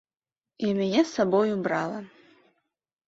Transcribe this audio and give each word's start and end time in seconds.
І 0.67 0.71
мяне 0.79 1.03
з 1.03 1.05
сабою 1.17 1.53
брала. 1.67 1.99